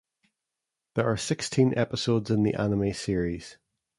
[0.95, 3.57] There are sixteen episodes in the anime series.